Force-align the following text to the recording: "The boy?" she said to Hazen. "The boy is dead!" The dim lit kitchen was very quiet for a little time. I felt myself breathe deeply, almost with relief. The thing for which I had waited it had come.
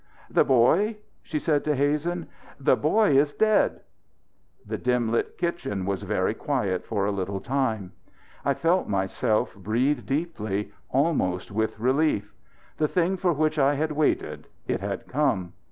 "The 0.31 0.43
boy?" 0.43 0.97
she 1.21 1.37
said 1.37 1.63
to 1.65 1.75
Hazen. 1.75 2.25
"The 2.59 2.75
boy 2.75 3.11
is 3.15 3.33
dead!" 3.35 3.81
The 4.65 4.79
dim 4.79 5.11
lit 5.11 5.37
kitchen 5.37 5.85
was 5.85 6.01
very 6.01 6.33
quiet 6.33 6.83
for 6.87 7.05
a 7.05 7.11
little 7.11 7.39
time. 7.39 7.91
I 8.43 8.55
felt 8.55 8.87
myself 8.89 9.53
breathe 9.53 10.07
deeply, 10.07 10.71
almost 10.89 11.51
with 11.51 11.79
relief. 11.79 12.33
The 12.77 12.87
thing 12.87 13.15
for 13.15 13.31
which 13.33 13.59
I 13.59 13.75
had 13.75 13.91
waited 13.91 14.47
it 14.67 14.79
had 14.81 15.07
come. 15.07 15.53